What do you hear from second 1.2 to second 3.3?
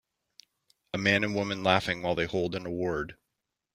and woman laughing while they hold an award.